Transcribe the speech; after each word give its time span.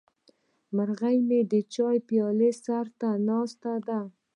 مرغه 0.75 1.11
مې 1.27 1.39
د 1.51 1.53
چای 1.73 1.97
پیاله 2.07 2.49
سر 2.63 2.85
ته 2.99 3.09
ناست 3.27 3.63
دی. 3.87 4.01